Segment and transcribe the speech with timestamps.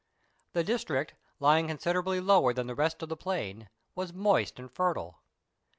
[0.53, 4.71] The district, lying consi derably lower than the rest of the plain, was moist and
[4.71, 5.21] fer tile.